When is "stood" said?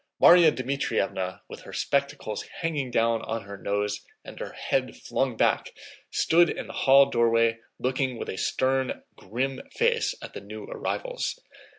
6.09-6.49